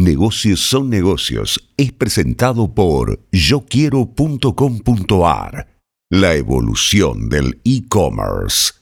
[0.00, 5.66] Negocios son negocios es presentado por yoquiero.com.ar.
[6.08, 8.74] La evolución del e-commerce.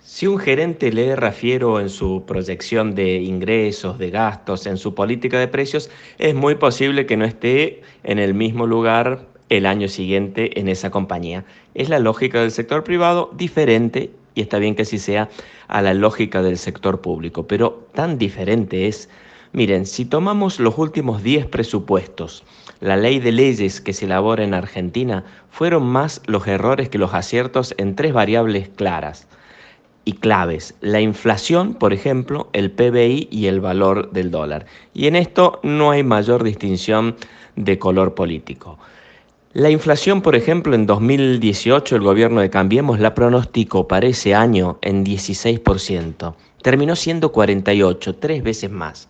[0.00, 5.38] Si un gerente lee Rafiero en su proyección de ingresos, de gastos, en su política
[5.38, 10.58] de precios, es muy posible que no esté en el mismo lugar el año siguiente
[10.58, 11.44] en esa compañía.
[11.74, 15.28] Es la lógica del sector privado diferente, y está bien que así sea,
[15.66, 19.10] a la lógica del sector público, pero tan diferente es
[19.52, 22.44] Miren, si tomamos los últimos 10 presupuestos,
[22.80, 27.14] la ley de leyes que se elabora en Argentina, fueron más los errores que los
[27.14, 29.26] aciertos en tres variables claras
[30.04, 30.74] y claves.
[30.80, 34.66] La inflación, por ejemplo, el PBI y el valor del dólar.
[34.94, 37.16] Y en esto no hay mayor distinción
[37.56, 38.78] de color político.
[39.54, 44.78] La inflación, por ejemplo, en 2018 el gobierno de Cambiemos la pronosticó para ese año
[44.82, 46.34] en 16%.
[46.62, 49.08] Terminó siendo 48, tres veces más.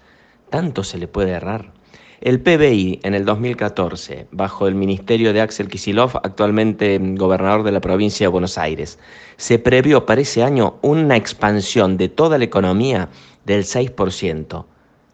[0.50, 1.72] ¿Tanto se le puede errar?
[2.20, 7.80] El PBI en el 2014, bajo el ministerio de Axel Kisilov, actualmente gobernador de la
[7.80, 8.98] provincia de Buenos Aires,
[9.36, 13.10] se previó para ese año una expansión de toda la economía
[13.44, 14.64] del 6%.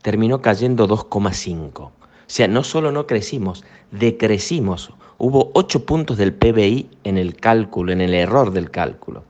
[0.03, 1.81] Terminó cayendo 2,5%.
[1.81, 1.93] O
[2.27, 4.93] sea, no solo no crecimos, decrecimos.
[5.19, 9.25] Hubo 8 puntos del PBI en el cálculo, en el error del cálculo.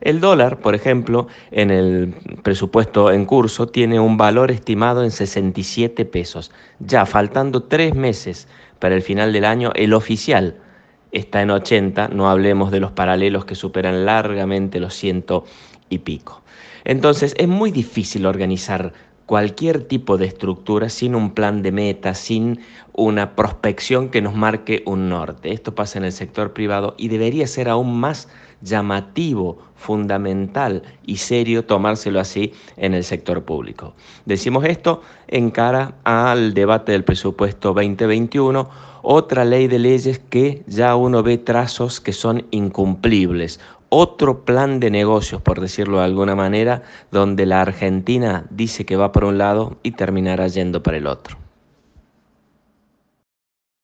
[0.00, 6.04] El dólar, por ejemplo, en el presupuesto en curso tiene un valor estimado en 67
[6.06, 6.50] pesos.
[6.78, 8.48] Ya faltando tres meses
[8.78, 10.56] para el final del año, el oficial
[11.12, 15.44] está en 80, no hablemos de los paralelos que superan largamente los ciento
[15.90, 16.42] y pico.
[16.84, 18.94] Entonces es muy difícil organizar
[19.26, 22.60] cualquier tipo de estructura sin un plan de meta, sin
[22.92, 25.52] una prospección que nos marque un norte.
[25.52, 28.28] Esto pasa en el sector privado y debería ser aún más
[28.62, 33.94] llamativo, fundamental y serio tomárselo así en el sector público.
[34.26, 38.68] Decimos esto en cara al debate del presupuesto 2021,
[39.02, 43.58] otra ley de leyes que ya uno ve trazos que son incumplibles,
[43.88, 49.12] otro plan de negocios, por decirlo de alguna manera, donde la Argentina dice que va
[49.12, 51.39] por un lado y terminará yendo para el otro.